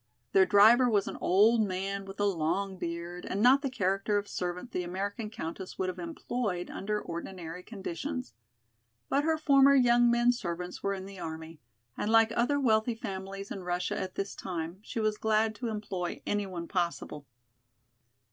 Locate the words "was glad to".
14.99-15.67